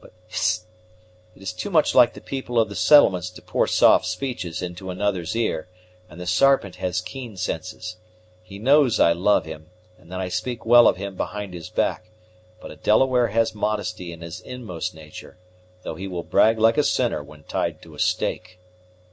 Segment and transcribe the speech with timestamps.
[0.00, 0.66] But hist!
[1.36, 4.90] It is too much like the people of the settlements to pour soft speeches into
[4.90, 5.68] another's ear;
[6.10, 7.94] and the Sarpent has keen senses.
[8.42, 12.10] He knows I love him, and that I speak well of him behind his back;
[12.60, 15.38] but a Delaware has modesty in his inmost natur',
[15.84, 18.58] though he will brag like a sinner when tied to a stake."